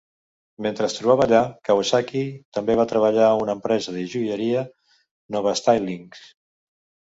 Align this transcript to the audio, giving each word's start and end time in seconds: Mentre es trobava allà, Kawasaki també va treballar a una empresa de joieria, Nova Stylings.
Mentre 0.65 0.85
es 0.91 0.95
trobava 0.99 1.23
allà, 1.27 1.41
Kawasaki 1.69 2.23
també 2.59 2.77
va 2.81 2.87
treballar 2.93 3.27
a 3.27 3.37
una 3.43 3.57
empresa 3.59 3.95
de 3.99 4.07
joieria, 4.17 4.67
Nova 5.39 5.57
Stylings. 5.63 6.27